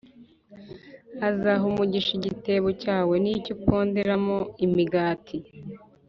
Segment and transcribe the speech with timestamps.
[1.29, 5.37] “azaha umugisha igitebo cyawe+ n’icyo uponderamo imigati+